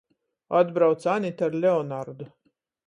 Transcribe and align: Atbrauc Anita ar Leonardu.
Atbrauc 0.59 1.05
Anita 1.13 1.43
ar 1.49 1.53
Leonardu. 1.61 2.25